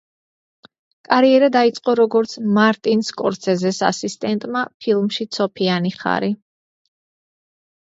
კარიერა 1.09 1.49
დაიწყო 1.55 1.95
როგორც 1.99 2.33
მარტინ 2.57 3.05
სკორსეზეს 3.11 3.85
ასისტენტმა 3.93 4.67
ფილმში 4.85 5.33
„ცოფიანი 5.41 5.97
ხარი“. 6.05 6.37